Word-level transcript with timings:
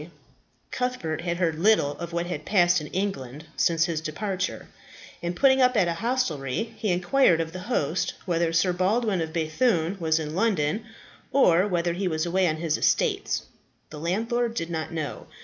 Beyond 0.01 0.11
the 0.13 0.17
main 0.17 0.25
political 0.25 0.87
incidents, 0.87 0.99
Cuthbert 0.99 1.21
had 1.27 1.37
heard 1.37 1.59
little 1.61 1.91
of 1.99 2.11
what 2.11 2.25
had 2.25 2.43
passed 2.43 2.81
in 2.81 2.87
England 2.87 3.45
since 3.55 3.85
his 3.85 4.01
departure; 4.01 4.67
and 5.21 5.35
putting 5.35 5.61
up 5.61 5.77
at 5.77 5.87
a 5.87 5.93
hostelry, 5.93 6.73
he 6.75 6.89
inquired 6.89 7.39
of 7.39 7.53
the 7.53 7.59
host 7.69 8.15
whether 8.25 8.51
Sir 8.51 8.73
Baldwin 8.73 9.21
of 9.21 9.31
B‚thune 9.31 9.99
was 9.99 10.17
in 10.17 10.33
London, 10.33 10.85
or 11.31 11.67
whether 11.67 11.93
he 11.93 12.07
was 12.07 12.25
away 12.25 12.47
on 12.47 12.55
his 12.57 12.79
estates. 12.79 13.43
The 13.91 13.99
landlord 13.99 14.55
did 14.55 14.71
not 14.71 14.91
know. 14.91 15.27